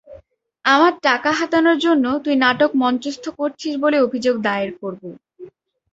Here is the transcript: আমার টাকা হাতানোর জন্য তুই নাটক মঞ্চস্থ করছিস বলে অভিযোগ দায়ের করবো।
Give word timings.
আমার 0.65 0.93
টাকা 1.03 1.29
হাতানোর 1.39 1.77
জন্য 1.85 2.05
তুই 2.23 2.35
নাটক 2.43 2.71
মঞ্চস্থ 2.81 3.25
করছিস 3.39 3.73
বলে 3.83 3.97
অভিযোগ 3.99 4.35
দায়ের 4.45 4.71
করবো। 4.81 5.09